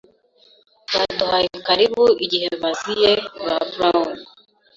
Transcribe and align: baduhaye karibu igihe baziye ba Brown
baduhaye 0.95 1.49
karibu 1.67 2.03
igihe 2.25 2.47
baziye 2.61 3.11
ba 3.43 3.57
Brown 3.71 4.11